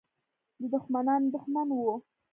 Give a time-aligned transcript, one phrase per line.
[0.59, 1.93] د دښمنانو دښمن وو.